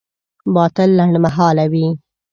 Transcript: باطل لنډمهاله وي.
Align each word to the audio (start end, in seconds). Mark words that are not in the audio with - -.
باطل 0.55 0.89
لنډمهاله 0.97 1.65
وي. 1.71 1.85